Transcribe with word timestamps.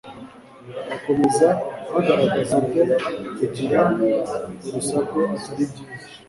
Bakomeza 0.89 1.47
bagaragaza 1.93 2.55
ko 2.63 2.69
kugira 3.37 3.81
urusaku 4.67 5.17
Atari 5.21 5.63
byiza 5.71 5.81